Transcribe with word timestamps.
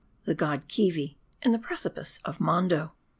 THE 0.25 0.33
GOD 0.33 0.67
KEEVI 0.67 1.19
AND 1.43 1.53
THE 1.53 1.59
PREJDIPICE 1.59 2.21
OF 2.25 2.37
HONDO. 2.39 2.91